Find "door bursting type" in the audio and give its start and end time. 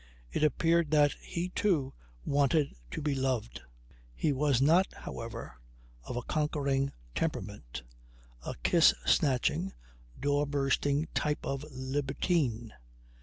10.19-11.45